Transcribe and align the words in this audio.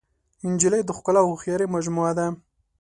نجلۍ 0.51 0.81
د 0.85 0.89
ښکلا 0.97 1.19
او 1.23 1.29
هوښیارۍ 1.31 1.67
مجموعه 1.75 2.11
ده. 2.17 2.27